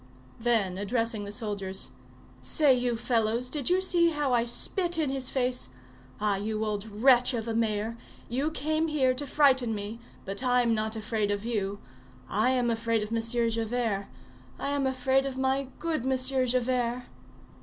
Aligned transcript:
Then, 0.39 0.79
addressing 0.79 1.25
the 1.25 1.31
soldiers:— 1.31 1.91
"Say, 2.41 2.73
you 2.73 2.95
fellows, 2.95 3.51
did 3.51 3.69
you 3.69 3.79
see 3.79 4.09
how 4.09 4.33
I 4.33 4.45
spit 4.45 4.97
in 4.97 5.11
his 5.11 5.29
face? 5.29 5.69
Ah! 6.19 6.37
you 6.37 6.65
old 6.65 6.87
wretch 6.87 7.35
of 7.35 7.47
a 7.47 7.53
mayor, 7.53 7.97
you 8.27 8.49
came 8.49 8.87
here 8.87 9.13
to 9.13 9.27
frighten 9.27 9.75
me, 9.75 9.99
but 10.25 10.41
I'm 10.43 10.73
not 10.73 10.95
afraid 10.95 11.29
of 11.29 11.45
you. 11.45 11.81
I 12.27 12.49
am 12.49 12.71
afraid 12.71 13.03
of 13.03 13.11
Monsieur 13.11 13.47
Javert. 13.51 14.07
I 14.57 14.69
am 14.71 14.87
afraid 14.87 15.27
of 15.27 15.37
my 15.37 15.67
good 15.77 16.03
Monsieur 16.03 16.47
Javert!" 16.47 17.03